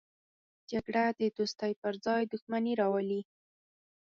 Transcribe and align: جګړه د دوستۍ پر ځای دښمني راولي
جګړه 0.71 1.03
د 1.19 1.21
دوستۍ 1.37 1.71
پر 1.81 1.93
ځای 2.05 2.21
دښمني 2.31 2.73
راولي 2.81 3.21